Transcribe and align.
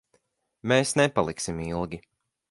Mēs 0.71 0.93
nepaliksim 1.01 1.59
ilgi. 1.65 2.01